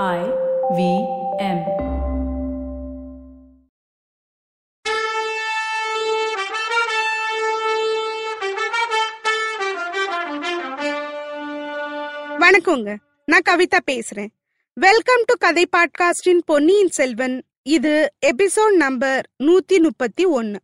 [0.00, 0.20] I
[0.76, 0.82] V
[1.38, 1.58] M.
[12.40, 12.96] வணக்கங்க.
[13.26, 14.28] நான் கவிதா பேசுறேன்.
[14.74, 17.44] வெல்கம் டு கதை பாட்காஸ்டின் பொன்னியின் செல்வன்.
[17.62, 20.58] இது எபிசோட் நம்பர் நூத்தி முப்பத்தி ஒன்னு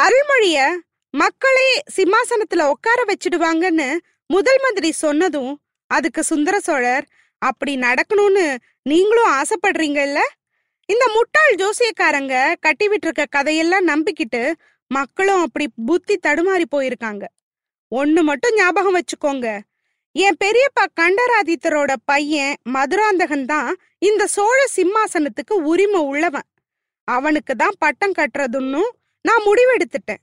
[0.00, 0.68] அருள்மொழிய
[1.10, 7.06] மக்களை சிம்மாசனத்துல உட்கார வச்சிடுவாங்கன்னு முதல் மந்திரி சொன்னதும் அதுக்கு சுந்தர சோழர்
[7.48, 8.46] அப்படி நடக்கணும்னு
[8.82, 10.20] நீங்களும் ஆசைப்படுறீங்கல்ல?
[10.88, 14.42] இந்த முட்டாள் ஜோசியக்காரங்க கட்டி விட்டுருக்க கதையெல்லாம் நம்பிக்கிட்டு
[14.90, 17.24] மக்களும் அப்படி புத்தி தடுமாறி போயிருக்காங்க.
[17.92, 19.48] ஒண்ணு மட்டும் ஞாபகம் வச்சுக்கோங்க.
[20.14, 23.70] என் பெரியப்பா கண்டராதித்தரோட பையன் மதுராந்தகன் தான்
[24.08, 26.48] இந்த சோழ சிம்மாசனத்துக்கு உரிமை உள்ளவன்.
[27.08, 28.90] அவனுக்கு தான் பட்டம் கட்டுறதுன்னும்
[29.24, 30.22] நான் முடிவெடுத்துட்டேன்.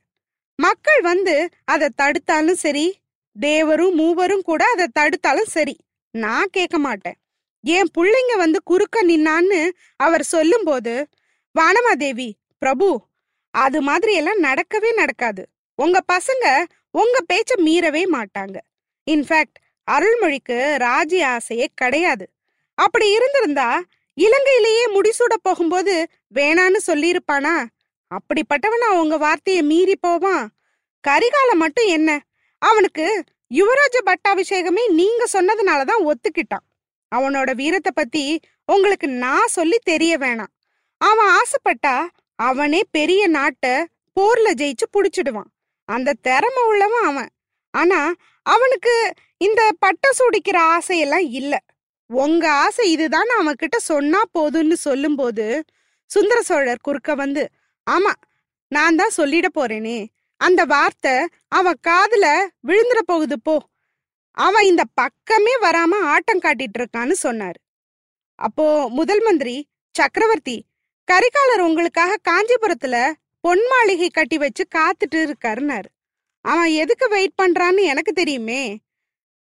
[0.60, 1.36] மக்கள் வந்து
[1.74, 2.88] அதை தடுத்தாலும் சரி
[3.36, 5.76] தேவரும் மூவரும் கூட அதை தடுத்தாலும் சரி.
[6.12, 7.16] நான் கேட்க மாட்டேன்.
[7.62, 11.08] என் புள்ளைங்க வந்து குறுக்க நின்னான்னு அவர் சொல்லும்போது
[11.60, 13.08] வானமாதேவி பிரபு
[13.52, 15.48] அது மாதிரி எல்லாம் நடக்கவே நடக்காது.
[15.76, 18.58] உங்க பசங்க உங்க பேச்ச மீறவே மாட்டாங்க.
[19.12, 19.58] இன்ஃபேக்ட்
[19.92, 22.32] அருள்மொழிக்கு ராஜி ஆசையே கிடையாது.
[22.74, 23.82] அப்படி இருந்திருந்தா
[24.18, 27.66] இலங்கையிலேயே முடிசூட போகும்போது வேணான்னு சொல்லியிருப்பானா?
[28.12, 30.50] அப்படிப்பட்டவன் உங்க வார்த்தையை மீறி போவான்.
[31.08, 32.24] கரிகாலம் மட்டும் என்ன?
[32.58, 36.66] அவனுக்கு யுவராஜ பட்டாபிஷேகமே நீங்க சொன்னதுனாலதான் ஒத்துக்கிட்டான்.
[37.16, 40.54] அவனோட வீரத்தை பத்தி உங்களுக்கு நான் சொல்லி தெரிய வேணாம்.
[40.98, 41.96] அவன் ஆசைப்பட்டா
[42.40, 43.74] அவனே பெரிய நாட்டை
[44.16, 45.50] போர்ல ஜெயிச்சு புடிச்சிடுவான்.
[45.90, 47.30] அந்த திறமை உள்ளவன் அவன்.
[47.74, 48.00] ஆனா
[48.46, 48.94] அவனுக்கு
[49.38, 51.54] இந்த பட்டம் சூடிக்கிற ஆசையெல்லாம் இல்ல.
[52.10, 55.46] உங்க ஆசை இதுதான் அவன் கிட்ட சொன்னா போதும்னு சொல்லும்போது
[56.10, 57.44] சுந்தர சோழர் குறுக்க வந்து
[57.92, 58.14] ஆமா
[58.72, 60.00] நான் தான் சொல்லிட போறேனே.
[60.40, 61.16] அந்த வார்த்தை
[61.48, 62.28] அவன் காதுல
[62.68, 63.56] விழுந்துட போகுது போ.
[64.38, 67.60] அவன் இந்த பக்கமே வராம ஆட்டம் காட்டிட்டு இருக்கான்னு சொன்னாரு.
[68.40, 69.56] அப்போ முதல் மந்திரி
[69.96, 70.58] சக்கரவர்த்தி
[71.08, 72.98] கரிகாலர் உங்களுக்காக காஞ்சிபுரத்துல
[73.42, 75.90] பொன் மாளிகை கட்டி வச்சு காத்துட்டு இருக்காருன்னாரு.
[76.46, 78.62] அவன் எதுக்கு வெயிட் பண்றான்னு எனக்கு தெரியுமே.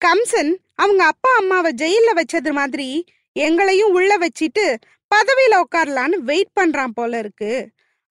[0.01, 2.89] கம்சன் அவங்க அப்பா அம்மாவை ஜெயில வச்சது மாதிரி
[3.35, 4.65] எங்களையும் உள்ள வச்சிட்டு
[5.11, 7.53] பதவியில உட்காரலான்னு வெயிட் பண்றான் போல இருக்கு.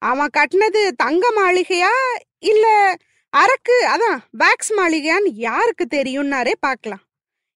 [0.02, 1.92] அவன் கட்டினது தங்க மாளிகையா
[2.38, 2.94] இல்ல
[3.36, 7.04] அரக்கு அதான் வேக்ஸ் மாளிகையான்னு யாருக்கு தெரியும்னாரே பார்க்கலாம்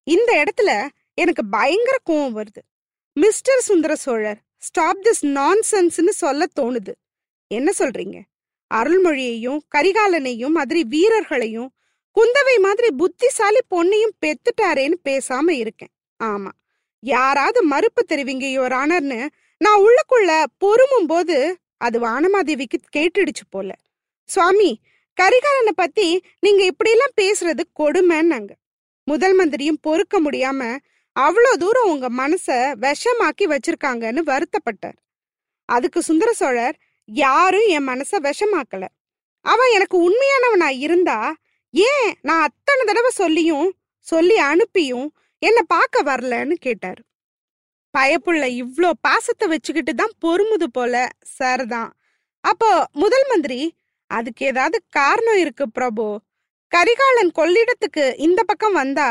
[0.05, 2.63] இந்த இடத்துல எனக்கு பயங்கர கோவம் வருது.
[3.13, 6.93] Mister Sundara Cholar stop this நான்சென்ஸ்னு சொல்ல தோணுது.
[7.47, 8.21] என்ன சொல்றீங்க?
[8.75, 11.71] அருள்மொழியையும் கரிகாலனையும் மாதிரி வீரர்களையும்
[12.17, 15.93] குந்தவை மாதிரி புத்திசாலி பொண்ணையும் பெத்துட்டாரேன்னு பேசாம இருக்கேன்.
[16.25, 16.51] ஆமா.
[17.01, 19.29] யாராவது மறுப்பு தெரிவிங்க யுவர் ஆனர்னு
[19.59, 23.75] நான் உள்ளுக்குள்ள பொறுமும் போது அது வானமாதேவிக்கு கேட்டுடுச்சு போல.
[24.31, 24.71] சுவாமி
[25.19, 26.07] கரிகாலனை பத்தி
[26.39, 28.53] நீங்க இப்படியெல்லாம் பேசுறது கொடுமைன்னாங்க.
[29.09, 30.61] முதல் மந்திரியும் பொறுக்க முடியாம
[31.17, 32.47] அவ்வளோ தூரம் உங்க மனச
[32.85, 34.99] விஷமாக்கி வச்சிருக்காங்கன்னு வருத்தப்பட்டார்.
[35.69, 36.77] அதுக்கு சுந்தர சோழர்
[37.09, 38.85] யாரும் என் மனச விஷமாக்கல.
[39.45, 41.19] அவன் எனக்கு உண்மையானவனா இருந்தா
[41.75, 43.69] ஏன் நான் அத்தனை தடவை சொல்லியும்
[44.07, 45.09] சொல்லி அனுப்பியும்
[45.43, 47.01] என்ன பார்க்க வரலன்னு கேட்டாரு.
[47.95, 50.95] பயப்புள்ள இவ்ளோ பாசத்தை வச்சுக்கிட்டு தான் பொறுமுது போல
[51.39, 51.91] சரிதான்
[52.45, 53.61] அப்போ முதல் மந்திரி
[54.19, 56.07] அதுக்கு ஏதாவது காரணம் இருக்கு பிரபு.
[56.73, 59.09] கரிகாலன் கொள்ளிடத்துக்கு இந்த பக்கம் வந்தா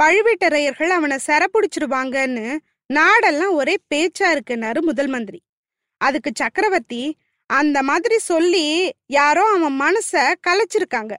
[0.00, 2.46] பழுவேட்டரையர்கள் அவனை சிறப்புடிச்சிருவாங்கன்னு
[2.90, 5.40] நாடெல்லாம் ஒரே பேச்சா இருக்குன்னாரு முதல் மந்திரி.
[6.00, 7.02] அதுக்கு சக்கரவர்த்தி
[7.50, 8.66] அந்த மாதிரி சொல்லி
[9.06, 10.12] யாரோ அவன் மனச
[10.46, 11.14] கலைச்சிருக்காங்க.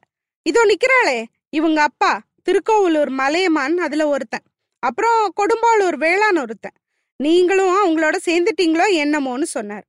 [0.46, 1.20] இதோ நிக்கிறாளே
[1.50, 2.12] இவங்க அப்பா
[2.44, 4.46] திருக்கோவலூர் மலையமான் அதுல ஒருத்தன்.
[4.84, 6.76] அப்புறம் கொடும்பாளூர் வேளாண் ஒருத்தன்.
[7.20, 9.86] நீங்களும் அவங்களோட சேர்ந்துட்டீங்களோ என்னமோன்னு சொன்னார்.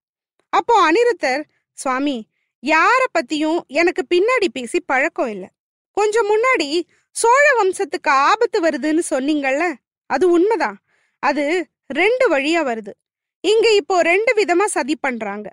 [0.53, 1.43] அப்போ அனிருத்தர்
[1.78, 2.17] சுவாமி
[2.66, 5.47] யார பத்தியும் எனக்கு பின்னாடி பேசி பழக்கம் இல்ல.
[5.91, 9.75] கொஞ்சம் முன்னாடி சோழ வம்சத்துக்கு ஆபத்து வருதுன்னு சொன்னீங்கல்ல
[10.06, 10.78] அது உண்மைதான்.
[11.19, 12.93] அது ரெண்டு வழியா வருது.
[13.41, 15.48] இங்க இப்போ ரெண்டு விதமா சதி பண்றாங்க.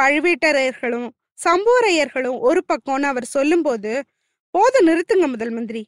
[0.00, 1.08] பழுவேட்டரையர்களும்
[1.44, 4.04] சம்பூரையர்களும் ஒரு பக்கம்னு அவர் சொல்லும்போது
[4.50, 5.82] போது நிறுத்துங்க முதல் மந்திரி.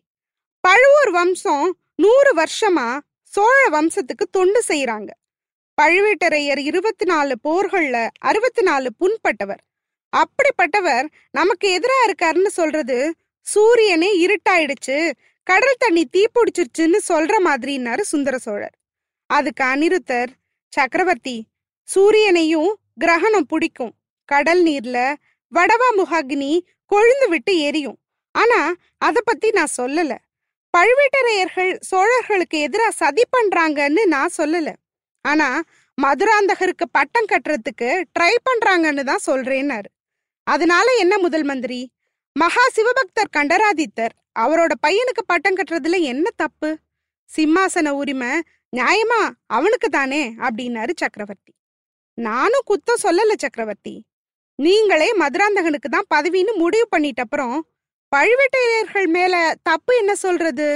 [0.61, 5.09] பழுவூர் வம்சம் நூறு வருஷமா சோழ வம்சத்துக்கு தொண்டு செய்யறாங்க
[5.83, 9.63] பழுவேட்டரையர் இருபத்தி நாலு போர்கள்ல அறுபத்தி நாலு புண்பட்டவர்.
[10.13, 12.99] அப்படிப்பட்டவர் நமக்கு எதிரா இருக்காருன்னு சொல்றது
[13.47, 15.11] சூரியனே இருட்டாயிடுச்சு
[15.43, 18.75] கடல் தண்ணி தீப்பிடிச்சிருச்சுன்னு சொல்ற மாதிரின்னாரு சுந்தர சோழர்.
[19.31, 20.31] அதுக்கு அனிருத்தர்
[20.73, 21.37] சக்கரவர்த்தி
[21.95, 23.93] சூரியனையும் கிரகணம் பிடிக்கும்.
[24.25, 24.99] கடல் நீர்ல
[25.53, 26.53] வடவா முகாகினி
[26.93, 27.99] கொழுந்து விட்டு எரியும்.
[28.35, 28.61] ஆனா
[28.99, 30.15] அத பத்தி நான் சொல்லல.
[30.75, 34.73] பழுவேட்டரையர்கள் சோழர்களுக்கு எதிரா சதி பண்றாங்கன்னு நான் சொல்லல.
[35.25, 35.49] ஆனா
[35.99, 39.89] மதுராந்தகருக்கு பட்டம் கட்டுறதுக்கு ட்ரை பண்றாங்கன்னு தான் சொல்றேன்னாரு.
[40.47, 41.81] அதனால என்ன முதல் மந்திரி?
[42.37, 46.79] மகா சிவபக்தர் கண்டராதித்தர் அவரோட பையனுக்கு பட்டம் கட்டுறதுல என்ன தப்பு?
[47.37, 48.33] சிம்மாசன உரிமை
[48.77, 49.23] நியாயமா?
[49.47, 50.35] அவனுக்கு தானே?
[50.39, 51.53] அப்படின்னாரு சக்கரவர்த்தி.
[52.15, 53.95] நானும் குத்தம் சொல்லல சக்கரவர்த்தி.
[54.59, 57.57] நீங்களே மதுராந்தகனுக்கு தான் பதவின்னு முடிவு பண்ணிட்ட அப்புறம்
[58.13, 60.69] பழுவேட்டையர்கள் மேல தப்பு என்ன சொல்றது?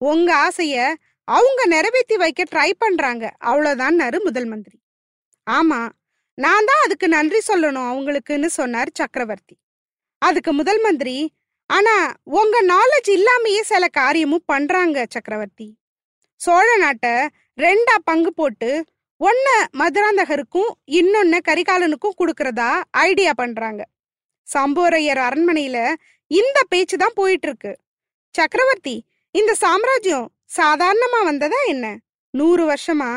[0.00, 0.94] உங்க ஆசைய
[1.28, 3.24] அவங்க நிறைவேற்றி வைக்க ட்ரை பண்றாங்க.
[3.44, 4.78] அவ்வளோதான்னாரு முதல் மந்திரி.
[5.46, 5.80] ஆமா
[6.38, 9.56] நான் தான் அதுக்கு நன்றி சொல்லணும் அவங்களுக்குன்னு சொன்னார் சக்கரவர்த்தி.
[10.18, 11.16] அதுக்கு முதல் மந்திரி
[11.66, 11.94] ஆனா
[12.38, 15.68] உங்க நாலேஜ் இல்லாமயே சில காரியமும் பண்றாங்க சக்கரவர்த்தி.
[16.40, 17.14] சோழ நாட்டை
[17.58, 18.70] ரெண்டா பங்கு போட்டு
[19.20, 19.46] ஒன்ன
[19.78, 23.82] மதுராந்தகருக்கும் இன்னொன்னு கரிகாலனுக்கும் கொடுக்கறதா ஐடியா பண்றாங்க.
[24.46, 25.78] சம்போரையர் அரண்மனையில
[26.30, 27.72] இந்த பேச்சு தான் போயிட்டு இருக்கு
[28.34, 28.96] சக்கரவர்த்தி
[29.34, 31.86] இந்த சாம்ராஜ்யம் சாதாரணமா வந்ததா என்ன?
[32.34, 33.10] நூறு வருஷமா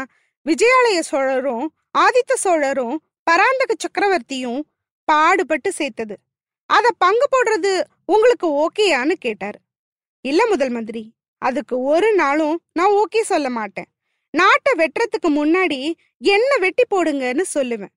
[0.46, 1.66] விஜயாலய சோழரும்
[1.98, 4.62] ஆதித்த சோழரும் பராந்தக சக்கரவர்த்தியும்
[5.04, 6.16] பாடுபட்டு சேர்த்தது.
[6.70, 9.60] அத பங்கு போடுறது உங்களுக்கு ஓகேயான்னு கேட்டாரு.
[10.22, 11.04] இல்ல முதல் மந்திரி
[11.38, 13.90] அதுக்கு ஒரு நாளும் நான் ஓகே சொல்ல மாட்டேன்.
[14.30, 17.94] நாட்டை வெட்டுறதுக்கு முன்னாடி என்ன வெட்டி போடுங்கன்னு சொல்லுவேன்.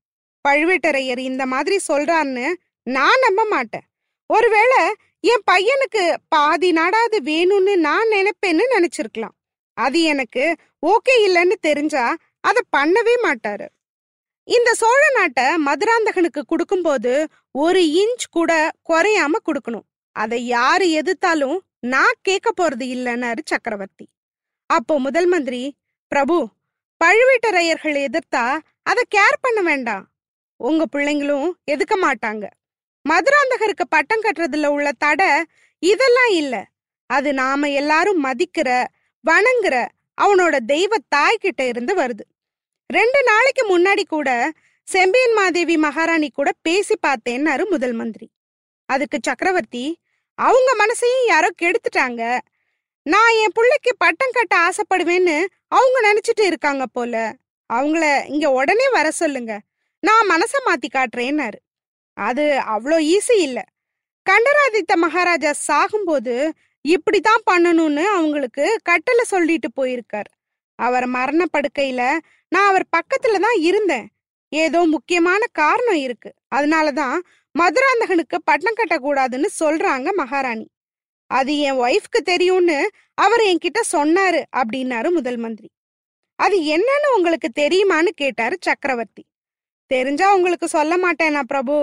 [0.49, 2.47] பழுவேட்டரையர் இந்த மாதிரி சொல்றான்னு
[2.83, 3.87] நான் நம்ப மாட்டேன்.
[4.27, 9.37] ஒருவேளை என் பையனுக்கு பாதி நாடாது வேணும்னு நான் நினைப்பேன்னு நினைச்சிருக்கலாம்.
[9.75, 10.55] அது எனக்கு
[10.87, 13.67] ஓகே இல்லைன்னு தெரிஞ்சா அதை பண்ணவே மாட்டாரு.
[14.49, 17.13] இந்த சோழ நாட்டை மதுராந்தகனுக்கு கொடுக்கும்போது
[17.51, 19.87] ஒரு இன்ச் கூட குறையாம கொடுக்கணும்.
[20.17, 24.07] அதை யாரு எதிர்த்தாலும் நான் கேட்க போறது இல்லைன்னாரு சக்கரவர்த்தி.
[24.71, 25.63] அப்போ முதல் மந்திரி
[26.13, 26.37] பிரபு
[27.01, 28.45] பழுவேட்டரையர்கள் எதிர்த்தா
[28.83, 30.05] அதை கேர் பண்ண வேண்டாம்.
[30.61, 32.45] உங்க பிள்ளைங்களும் எதுக்க மாட்டாங்க.
[33.05, 35.31] மதுராந்தகருக்கு பட்டம் கட்டுறதுல உள்ள தடை
[35.83, 36.55] இதெல்லாம் இல்ல.
[37.11, 38.71] அது நாம எல்லாரும் மதிக்கிற
[39.25, 39.77] வணங்குற
[40.23, 42.25] அவனோட தெய்வ தாய்கிட்ட இருந்து வருது.
[42.91, 44.53] ரெண்டு நாளைக்கு முன்னாடி கூட
[44.89, 48.31] செம்பியன் மாதேவி மகாராணி கூட பேசி பார்த்தேன்னாரு முதல் மந்திரி.
[48.89, 50.01] அதுக்கு சக்கரவர்த்தி
[50.39, 52.39] அவங்க மனசையும் யாரோ கெடுத்துட்டாங்க.
[53.03, 55.37] நான் என் பிள்ளைக்கு பட்டம் கட்ட ஆசைப்படுவேன்னு
[55.69, 57.35] அவங்க நினைச்சிட்டு இருக்காங்க போல.
[57.73, 59.53] அவங்கள இங்க உடனே வர சொல்லுங்க.
[60.01, 61.59] நான் மனச மாத்தி காட்டுறேன்னாரு.
[62.17, 63.59] அது அவ்வளோ ஈஸி இல்ல.
[64.27, 66.51] கண்டராதித்த மகாராஜா சாகும்போது
[66.81, 70.31] இப்படித்தான் பண்ணணும்னு அவங்களுக்கு கட்டளை சொல்லிட்டு போயிருக்கார்.
[70.79, 72.03] அவர் மரண படுக்கையில
[72.53, 74.07] நான் அவர் பக்கத்துல தான் இருந்தேன்.
[74.53, 76.31] ஏதோ முக்கியமான காரணம் இருக்கு.
[76.55, 77.17] அதனாலதான்
[77.55, 80.67] மதுராந்தகனுக்கு பட்டம் கட்டக்கூடாதுன்னு சொல்றாங்க மகாராணி.
[81.31, 82.79] அது என் ஒய்ஃப்க்கு தெரியும்னு
[83.15, 85.69] அவர் என்கிட்ட சொன்னாரு அப்படின்னாரு முதல் மந்திரி.
[86.39, 89.23] அது என்னன்னு உங்களுக்கு தெரியுமான்னு கேட்டாரு சக்கரவர்த்தி.
[89.91, 91.77] தெரிஞ்சா உங்களுக்கு சொல்ல மாட்டேனா பிரபு.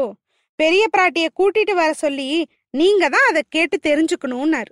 [0.59, 2.29] பெரிய பிராட்டிய கூட்டிட்டு வர சொல்லி
[2.69, 4.71] நீங்க தான் அதை கேட்டு தெரிஞ்சுக்கணும்னாரு.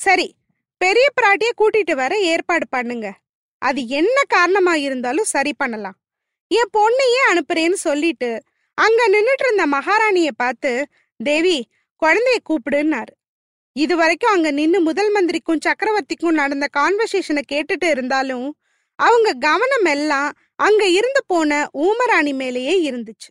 [0.00, 0.28] சரி
[0.80, 3.06] பெரிய பிராட்டிய கூட்டிட்டு வர ஏற்பாடு பண்ணுங்க.
[3.68, 5.96] அது என்ன காரணமா இருந்தாலும் சரி பண்ணலாம்.
[6.50, 8.30] என் பொண்ணையே அனுப்புறேன்னு சொல்லிட்டு
[8.78, 10.72] அங்க நின்னுட்டு இருந்த மகாராணிய பார்த்து
[11.20, 11.58] தேவி
[12.02, 13.12] குழந்தைய கூப்பிடுன்னாரு.
[13.76, 18.48] இது வரைக்கும் அங்க நின்னு முதல் மந்திரிக்கும் சக்கரவர்த்திக்கும் நடந்த கான்வர்சேஷனை கேட்டுட்டு இருந்தாலும்
[18.98, 20.28] அவங்க கவனம் எல்லாம்
[20.66, 21.50] அங்க இருந்து போன
[21.84, 23.30] ஊமராணி மேலேயே இருந்துச்சு.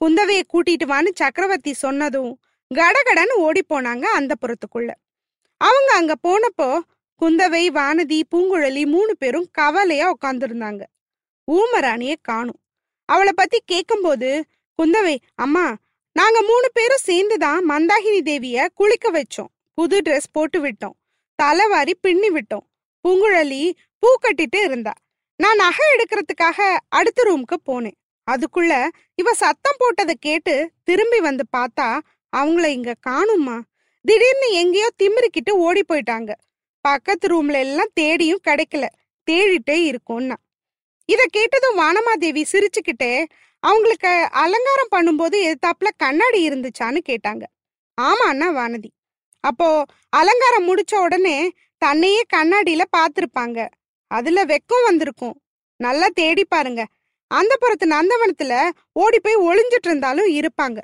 [0.00, 2.32] குந்தவையை கூட்டிட்டு வான்னு சக்கரவர்த்தி சொன்னதும்
[2.70, 4.90] கடகடன்னு ஓடி போனாங்க அந்த புறத்துக்குள்ள.
[5.60, 6.70] அவங்க அங்க போனப்போ
[7.20, 10.82] குந்தவை வானதி பூங்குழலி மூணு பேரும் கவலையா உட்காந்துருந்தாங்க
[11.48, 12.60] ஊமராணிய காணும்.
[13.08, 14.30] அவளை பத்தி கேக்கும்போது
[14.78, 15.76] குந்தவை அம்மா
[16.16, 19.50] நாங்க மூணு பேரும் சேர்ந்துதான் மந்தாகினி தேவிய குளிக்க வச்சோம்.
[19.74, 20.96] புது ட்ரெஸ் போட்டு விட்டோம்.
[21.34, 22.66] தலைவாரி பின்னி விட்டோம்.
[23.04, 23.62] பூங்குழலி
[23.98, 24.92] பூ கட்டிட்டு இருந்தா.
[25.36, 27.98] நான் நகை எடுக்கிறதுக்காக அடுத்த ரூமுக்கு போனேன்.
[28.26, 28.72] அதுக்குள்ள
[29.14, 31.88] இவ சத்தம் போட்டதை கேட்டு திரும்பி வந்து பார்த்தா
[32.36, 33.56] அவங்கள இங்க காணுமா
[34.04, 36.30] திடீர்னு எங்கேயோ திமிரிக்கிட்டு ஓடி போயிட்டாங்க.
[36.84, 38.86] பக்கத்து ரூம்ல எல்லாம் தேடியும் கிடைக்கல.
[39.28, 40.36] தேடிட்டே இருக்கும்னா
[41.08, 43.24] இத கேட்டதும் வானமாதேவி சிரிச்சுக்கிட்டே
[43.62, 44.10] அவங்களுக்கு
[44.42, 47.42] அலங்காரம் பண்ணும்போது எதிர்த்தாப்புல கண்ணாடி இருந்துச்சான்னு கேட்டாங்க.
[47.98, 48.90] ஆமாண்ணா வானதி.
[49.44, 49.68] அப்போ
[50.08, 51.36] அலங்காரம் முடிச்ச உடனே
[51.82, 53.68] தன்னையே கண்ணாடியில பார்த்திருப்பாங்க.
[54.10, 55.36] அதுல வெக்கம் வந்திருக்கும்.
[55.80, 56.82] நல்லா தேடி பாருங்க.
[57.30, 58.54] அந்த புறத்து நந்தவனத்துல
[58.92, 60.78] ஓடி போய் ஒளிஞ்சிட்டு இருந்தாலும் இருப்பாங்க.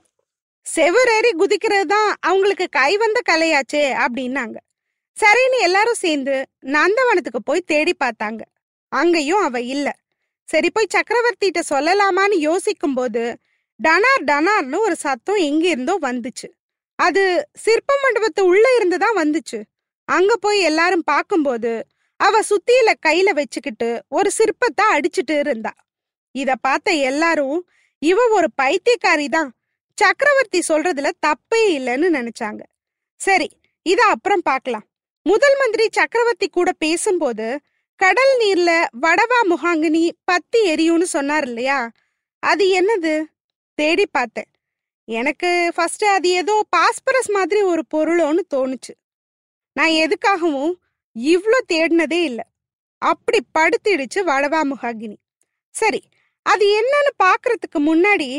[0.67, 4.57] செவரேறி குதிக்கிறது தான் அவங்களுக்கு கை வந்த கலையாச்சே அப்படின்னாங்க.
[5.17, 6.35] சரின்னு எல்லாரும் சேர்ந்து
[6.77, 8.43] நந்தவனத்துக்கு போய் தேடி பார்த்தாங்க.
[8.93, 9.89] அங்கேயும் அவ இல்ல.
[10.49, 13.23] சரி போய் சக்கரவர்த்திட்ட சொல்லலாமான்னு யோசிக்கும் போது
[13.81, 16.49] டனார் டனார்னு ஒரு சத்தம் எங்க இருந்தோ வந்துச்சு.
[16.99, 17.23] அது
[17.65, 19.59] சிற்ப மண்டபத்து உள்ள இருந்து தான் வந்துச்சு.
[20.09, 21.73] அங்க போய் எல்லாரும் பார்க்கும்போது
[22.21, 25.73] அவ சுத்தியில கையில வச்சுக்கிட்டு ஒரு சிற்பத்தை அடிச்சுட்டு இருந்தா.
[26.35, 27.59] இத பார்த்த எல்லாரும்
[28.03, 29.51] இவ ஒரு பைத்தியக்காரி தான்.
[29.99, 32.63] சக்கரவர்த்தி சொல்றதுல தப்பே இல்லைன்னு நினைச்சாங்க.
[33.21, 33.49] சரி
[33.87, 34.87] இத அப்புறம் பார்க்கலாம்.
[35.26, 37.47] முதல் மந்திரி சக்கரவர்த்தி கூட பேசும்போது
[38.00, 41.78] கடல் நீர்ல வடவா முகாங்கினி பத்தி எரியும்னு சொன்னார் இல்லையா?
[42.42, 43.14] அது என்னது?
[43.78, 44.50] தேடி பார்த்தேன்.
[45.09, 48.92] எனக்கு ஃபர்ஸ்ட் அது ஏதோ பாஸ்பரஸ் மாதிரி ஒரு பொருளோன்னு தோணுச்சு.
[49.76, 50.73] நான் எதுக்காகவும்
[51.16, 52.47] இவ்ளோ தேடினதே இல்லை.
[53.02, 55.16] அப்படி படுத்திடுச்சு வடவா முகாகினி
[55.75, 56.02] சரி
[56.47, 58.30] அது என்னன்னு பாக்குறதுக்கு முன்னாடி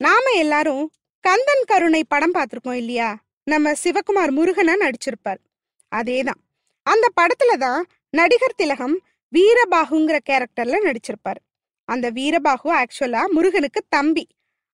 [0.00, 0.84] நாம எல்லாரும்
[1.24, 3.10] கந்தன் கருணை படம் பார்த்துருக்கோம் இல்லையா?
[3.46, 5.40] நம்ம சிவகுமார் முருகனா நடிச்சிருப்பார்.
[5.94, 6.40] அதேதான்.
[6.82, 9.00] அந்த படத்துல தான் நடிகர் திலகம்
[9.32, 11.42] வீரபாகுங்கிற கேரக்டர்ல நடிச்சிருப்பாரு.
[11.84, 14.26] அந்த வீரபாகு ஆக்சுவலா முருகனுக்கு தம்பி.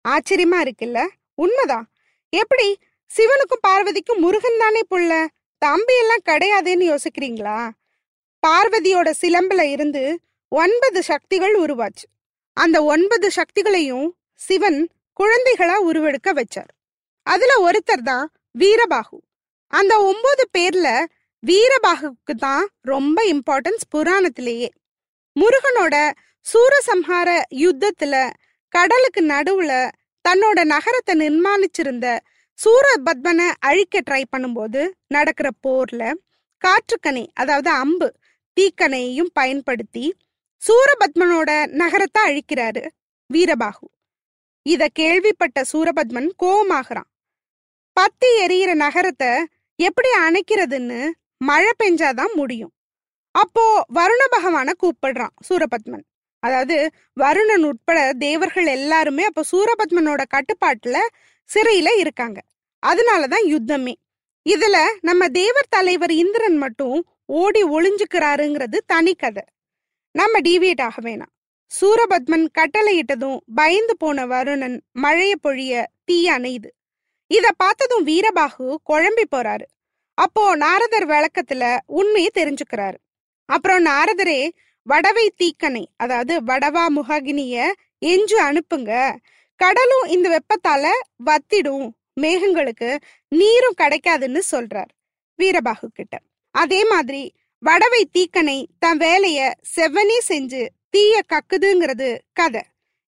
[0.09, 1.09] ஆச்சரியமா இருக்குல்ல?
[1.35, 1.91] உண்மைதான்.
[2.29, 2.79] எப்படி?
[3.17, 5.27] சிவனுக்கும் பார்வதிக்கும் முருகன் தானே புள்ள?
[5.59, 7.71] தம்பி எல்லாம் கிடையாதுன்னு யோசிக்கிறீங்களா?
[8.47, 12.07] பார்வதியோட சிலம்புல இருந்து ஒன்பது சக்திகள் உருவாச்சு.
[12.53, 14.89] அந்த ஒன்பது சக்திகளையும் சிவன்
[15.21, 16.71] குழந்தைகளா உருவெடுக்க வச்சார்.
[17.23, 19.19] அதுல ஒருத்தர் தான் வீரபாகு.
[19.73, 20.89] அந்த ஒன்பது பேர்ல
[21.43, 24.69] வீரபாகுக்கு தான் ரொம்ப இம்பார்ட்டன்ஸ் புராணத்திலேயே.
[25.37, 25.95] முருகனோட
[26.47, 27.29] சூரசம்ஹார
[27.65, 28.15] யுத்தத்துல
[28.69, 29.73] கடலுக்கு நடுவுல
[30.25, 32.07] தன்னோட நகரத்தை நிர்மாணிச்சிருந்த
[32.59, 36.03] சூரபத்மனை அழிக்க ட்ரை பண்ணும்போது நடக்கிற போர்ல
[36.63, 38.09] காற்றுக்கணை அதாவது அம்பு
[38.57, 40.05] தீக்கணையையும் பயன்படுத்தி
[40.63, 42.83] சூரபத்மனோட நகரத்தை அழிக்கிறாரு
[43.31, 43.87] வீரபாகு.
[44.67, 47.09] இத கேள்விப்பட்ட சூரபத்மன் கோவமாகறான்.
[47.97, 49.31] பத்தி எரியிற நகரத்தை
[49.81, 51.01] எப்படி அணைக்கிறதுன்னு
[51.39, 52.73] மழை பெஞ்சாதான் முடியும்.
[53.35, 56.07] அப்போ வருண பகவான கூப்பிடுறான் சூரபத்மன்.
[56.39, 56.77] அதாவது
[57.21, 60.99] வருணன் உட்பட தேவர்கள் எல்லாருமே அப்போ சூரபத்மனோட கட்டுப்பாட்டுல
[61.49, 62.41] சிறையில இருக்காங்க.
[62.87, 63.95] அதனாலதான் யுத்தமே.
[64.49, 69.45] இதுல நம்ம தேவர் தலைவர் இந்திரன் மட்டும் ஓடி ஒளிஞ்சுக்கிறாருங்கிறது தனி கதை.
[70.15, 71.35] நம்ம டிவியேட் ஆக வேணாம்.
[71.71, 76.71] சூரபத்மன் கட்டளையிட்டதும் பயந்து போன வருணன் மழைய பொழிய தீ அணையுது.
[77.31, 79.67] இத பார்த்ததும் வீரபாகு குழம்பி போறாரு.
[80.19, 82.99] அப்போ நாரதர் விளக்கத்துல உண்மையை தெரிஞ்சுக்கிறாரு.
[83.49, 84.41] அப்புறம் நாரதரே
[84.87, 87.73] வடவை தீக்கனை அதாவது வடவா முகாகினிய
[88.07, 88.93] எஞ்சு அனுப்புங்க.
[89.61, 90.85] கடலும் இந்த வெப்பத்தால
[91.27, 91.89] வத்திடும்.
[92.21, 92.89] மேகங்களுக்கு
[93.29, 94.91] நீரும் கிடைக்காதுன்னு சொல்றார்
[95.39, 96.15] வீரபாகு கிட்ட.
[96.55, 97.23] அதே மாதிரி
[97.63, 99.41] வடவை தீக்கனை தன் வேலைய
[99.77, 102.65] செவ்வனே செஞ்சு தீய கக்குதுங்கிறது கதை.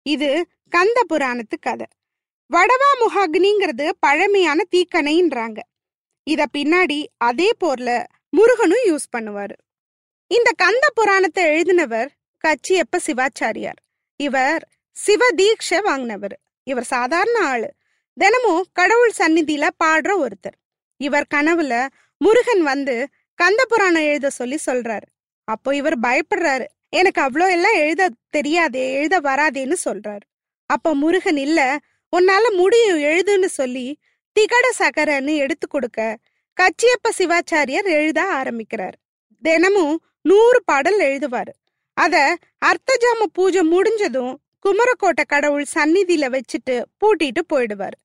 [0.07, 0.31] இது
[0.69, 1.87] கந்த புராணத்து கதை.
[2.53, 5.59] வடவா முகாக்னிங்கிறது பழமையான தீக்கணைன்றாங்க.
[6.27, 7.91] இத பின்னாடி அதே போர்ல
[8.29, 9.57] முருகனும் யூஸ் பண்ணுவாரு.
[10.31, 12.11] இந்த கந்த புராணத்தை எழுதினவர்
[12.45, 13.81] கச்சியப்ப சிவாச்சாரியார்.
[14.21, 14.63] இவர்
[14.97, 16.37] சிவ தீட்சை வாங்கினவர்.
[16.67, 17.69] இவர் சாதாரண ஆளு.
[18.17, 20.59] தினமும் கடவுள் சந்நிதியில பாடுற ஒருத்தர்.
[21.01, 21.87] இவர் கனவுல
[22.21, 22.97] முருகன் வந்து
[23.39, 25.07] கந்த புராணம் எழுத சொல்லி சொல்றாரு.
[25.49, 26.67] அப்போ இவர் பயப்படுறாரு.
[26.89, 30.25] எனக்கு அவ்வளோ எல்லாம் எழுத தெரியாதே எழுத வராதேன்னு சொல்றாரு.
[30.67, 31.61] அப்போ முருகன் இல்ல
[32.13, 33.87] உன்னால முடியும் எழுதுன்னு சொல்லி
[34.37, 36.01] திகட சகரன்னு எடுத்து கொடுக்க
[36.57, 38.97] கச்சியப்ப சிவாச்சாரியர் எழுத ஆரம்பிக்கிறார்.
[39.43, 41.53] தினமும் நூறு பாடல் எழுதுவாரு.
[41.97, 42.17] அத
[42.65, 44.33] அர்த்தஜாம பூஜை முடிஞ்சதும்
[44.65, 47.97] குமரக்கோட்டை கடவுள் சந்நிதியில வச்சுட்டு பூட்டிட்டு போயிடுவார்.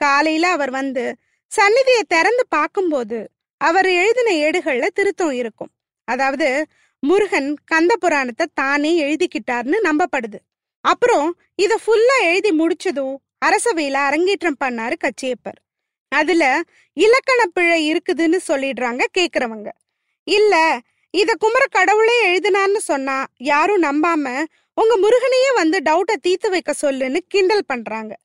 [0.00, 1.04] காலையில அவர் வந்து
[1.52, 3.18] சந்நிதிய திறந்து பார்க்கும்போது
[3.60, 5.72] அவர் எழுதின ஏடுகள்ல திருத்தம் இருக்கும்.
[6.08, 6.48] அதாவது
[7.02, 10.38] முருகன் கந்த புராணத்தை தானே எழுதிக்கிட்டார்னு நம்பப்படுது.
[10.84, 13.14] அப்புறம் இத ஃபுல்லா எழுதி முடிச்சதும்
[13.44, 15.60] அரசவையில அரங்கேற்றம் பண்ணாரு கச்சியப்பர்.
[16.08, 19.68] அதுல இலக்கண பிழை இருக்குதுன்னு சொல்லிடுறாங்க கேக்குறவங்க.
[20.24, 20.78] இல்ல
[21.10, 24.44] இத குமர கடவுளே எழுதினான்னு சொன்னா யாரும் நம்பாம
[24.74, 28.16] உங்க முருகனையே வந்து டவுட்டை தீர்த்து வைக்க சொல்லுன்னு கிண்டல் பண்றாங்க.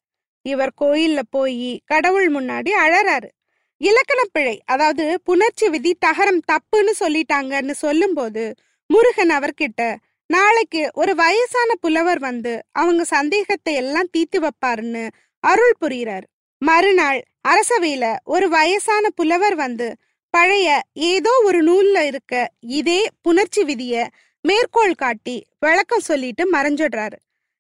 [0.42, 3.30] இவர் கோயில்ல போய் கடவுள் முன்னாடி அழறாரு.
[3.78, 8.54] இலக்கண பிழை அதாவது புணர்ச்சி விதி தகரம் தப்புன்னு சொல்லிட்டாங்கன்னு சொல்லும்போது
[8.88, 9.82] முருகன் அவர்கிட்ட
[10.30, 15.04] நாளைக்கு ஒரு வயசான புலவர் வந்து அவங்க சந்தேகத்தை எல்லாம் தீர்த்து வைப்பாருன்னு
[15.44, 16.28] அருள் புரிகிறாரு.
[16.62, 19.88] மறுநாள் அரசவையில ஒரு வயசான புலவர் வந்து
[20.34, 24.08] பழைய ஏதோ ஒரு நூல்ல இருக்க இதே புணர்ச்சி விதிய
[24.46, 27.18] மேற்கோள் காட்டி விளக்கம் சொல்லிட்டு மறைஞ்சிடுறாரு.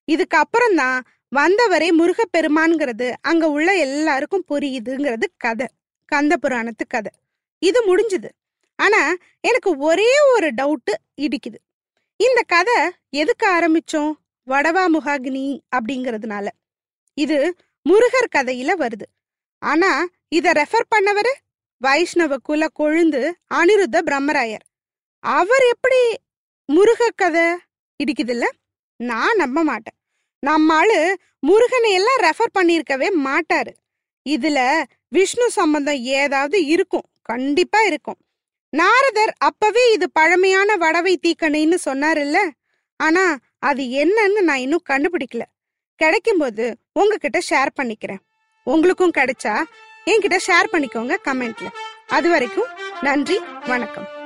[0.07, 0.99] இதுக்கு அப்புறம்தான்
[1.35, 5.67] வந்தவரே முருகப்பெருமான்ங்கிறது அங்க உள்ள எல்லாருக்கும் புரியுதுங்கிறது கதை
[6.11, 7.11] கந்த புராணத்து கதை.
[7.61, 8.29] இது முடிஞ்சுது.
[8.79, 9.01] ஆனா
[9.41, 11.59] எனக்கு ஒரே ஒரு டவுட்டு இடிக்குது.
[12.17, 14.11] இந்த கதை எதுக்கு ஆரம்பிச்சோம்?
[14.47, 16.47] வடவா முகாகினி அப்படிங்கிறதுனால.
[17.13, 17.55] இது
[17.89, 19.07] முருகர் கதையில வருது.
[19.59, 21.33] ஆனா இத ரெஃபர் பண்ணவரு
[21.81, 24.65] வைஷ்ணவ குல கொழுந்து அனிருத்த பிரம்மராயர்.
[25.19, 26.01] அவர் எப்படி
[26.65, 27.45] முருக கதை
[28.03, 28.45] இடிக்குதுல்ல?
[28.95, 29.97] நான் நம்ப மாட்டேன்.
[30.39, 33.73] நம்ம ஆளு முருகனை எல்லாம் ரெஃபர் பண்ணியிருக்கவே மாட்டாரு.
[34.29, 37.07] இதுல விஷ்ணு சம்பந்தம் ஏதாவது இருக்கும்.
[37.21, 38.17] கண்டிப்பா இருக்கும்.
[38.69, 42.49] நாரதர் அப்பவே இது பழமையான வடவை தீக்கணைன்னு சொன்னார் இல்ல
[42.95, 45.41] ஆனா அது என்னன்னு நான் இன்னும் கண்டுபிடிக்கல.
[46.03, 48.21] கிடைக்கும்போது உங்ககிட்ட ஷேர் பண்ணிக்கிறேன்.
[48.63, 49.63] உங்களுக்கும் கிடைச்சா
[50.05, 51.67] என்கிட்ட ஷேர் பண்ணிக்கோங்க கமெண்ட்ல.
[52.07, 52.67] அது வரைக்கும்
[53.01, 54.16] நன்றி வணக்கம்.